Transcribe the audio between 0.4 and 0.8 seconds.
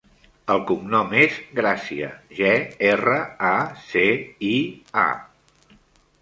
El